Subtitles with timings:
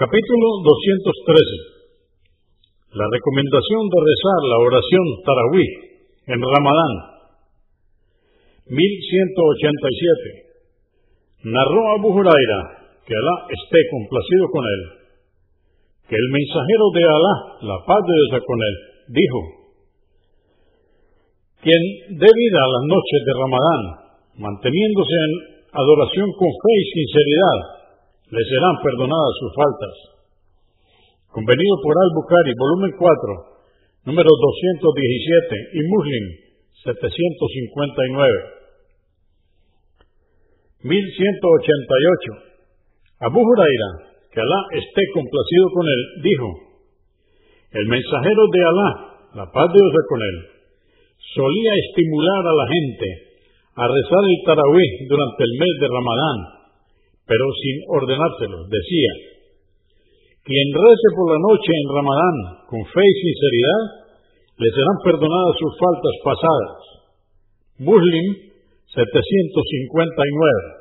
[0.00, 2.96] Capítulo 213.
[2.96, 7.20] La recomendación de rezar la oración Tarawih en Ramadán.
[8.64, 11.52] 1187.
[11.52, 15.04] Narró Abu Huraira, que Alá esté complacido con él,
[16.08, 19.68] que el mensajero de Alá, la paz de Dios con él, dijo,
[21.60, 24.16] quien dé vida a las noches de Ramadán,
[24.48, 27.79] manteniéndose en adoración con fe y sinceridad,
[28.30, 29.94] le serán perdonadas sus faltas.
[31.30, 36.24] Convenido por Al-Bukhari, volumen 4, número 217 y Muslim
[36.82, 38.60] 759.
[40.82, 42.50] 1188.
[43.20, 43.90] Abu Huraira,
[44.32, 46.48] que Alá esté complacido con él, dijo,
[47.72, 48.90] el mensajero de Alá,
[49.34, 50.36] la paz de Dios con él,
[51.34, 53.08] solía estimular a la gente
[53.76, 56.59] a rezar el tarawih durante el mes de Ramadán,
[57.30, 58.66] pero sin ordenárselo.
[58.66, 59.38] Decía,
[60.42, 63.82] quien rece por la noche en Ramadán con fe y sinceridad,
[64.58, 66.74] le serán perdonadas sus faltas pasadas.
[67.86, 68.50] Muslim
[68.90, 70.79] 759